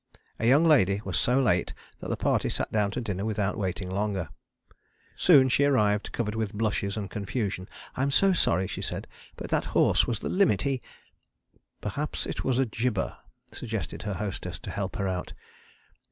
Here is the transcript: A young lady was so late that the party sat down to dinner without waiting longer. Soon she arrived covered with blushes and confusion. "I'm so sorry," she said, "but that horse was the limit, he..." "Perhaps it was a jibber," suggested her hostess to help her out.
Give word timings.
A 0.39 0.47
young 0.47 0.63
lady 0.67 0.99
was 1.05 1.15
so 1.15 1.39
late 1.39 1.75
that 1.99 2.09
the 2.09 2.17
party 2.17 2.49
sat 2.49 2.71
down 2.71 2.89
to 2.89 3.01
dinner 3.01 3.23
without 3.23 3.55
waiting 3.55 3.87
longer. 3.87 4.29
Soon 5.15 5.47
she 5.47 5.63
arrived 5.63 6.11
covered 6.11 6.33
with 6.33 6.55
blushes 6.55 6.97
and 6.97 7.07
confusion. 7.07 7.69
"I'm 7.95 8.09
so 8.09 8.33
sorry," 8.33 8.65
she 8.65 8.81
said, 8.81 9.05
"but 9.35 9.51
that 9.51 9.65
horse 9.77 10.07
was 10.07 10.19
the 10.21 10.27
limit, 10.29 10.63
he..." 10.63 10.81
"Perhaps 11.81 12.25
it 12.25 12.43
was 12.43 12.57
a 12.57 12.65
jibber," 12.65 13.15
suggested 13.51 14.01
her 14.01 14.15
hostess 14.15 14.57
to 14.57 14.71
help 14.71 14.95
her 14.95 15.07
out. 15.07 15.33